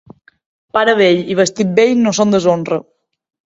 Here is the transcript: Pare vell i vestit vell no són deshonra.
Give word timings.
Pare 0.77 0.95
vell 1.01 1.21
i 1.35 1.37
vestit 1.41 1.77
vell 1.81 2.03
no 2.07 2.17
són 2.21 2.35
deshonra. 2.37 2.83